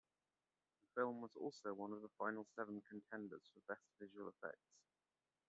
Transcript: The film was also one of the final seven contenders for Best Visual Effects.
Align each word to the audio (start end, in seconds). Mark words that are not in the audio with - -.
The 0.95 0.99
film 1.01 1.21
was 1.21 1.29
also 1.39 1.75
one 1.75 1.91
of 1.93 2.01
the 2.01 2.09
final 2.17 2.47
seven 2.55 2.81
contenders 2.89 3.43
for 3.53 3.61
Best 3.71 3.85
Visual 3.99 4.29
Effects. 4.29 4.73